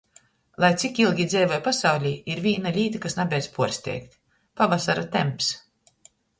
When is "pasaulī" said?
1.67-2.15